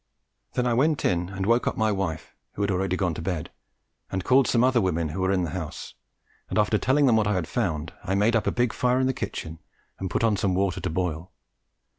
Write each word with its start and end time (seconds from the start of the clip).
Then 0.53 0.65
I 0.65 0.73
went 0.73 1.05
in 1.05 1.29
and 1.29 1.45
woke 1.45 1.67
up 1.67 1.77
my 1.77 1.91
wife, 1.91 2.33
who 2.53 2.63
had 2.63 2.71
already 2.71 2.95
gone 2.97 3.13
to 3.13 3.21
bed, 3.21 3.51
and 4.11 4.23
called 4.23 4.47
some 4.47 4.63
other 4.63 4.81
women 4.81 5.09
who 5.09 5.21
were 5.21 5.31
in 5.31 5.43
the 5.43 5.51
house, 5.51 5.93
and 6.49 6.57
after 6.57 6.79
telling 6.79 7.05
them 7.05 7.17
what 7.17 7.27
I 7.27 7.35
had 7.35 7.47
found, 7.47 7.93
I 8.03 8.15
made 8.15 8.35
up 8.35 8.47
a 8.47 8.51
big 8.51 8.73
fire 8.73 8.99
in 8.99 9.05
the 9.05 9.13
kitchen 9.13 9.59
and 9.99 10.09
put 10.09 10.23
on 10.23 10.37
some 10.37 10.55
water 10.55 10.81
to 10.81 10.89
boil. 10.89 11.31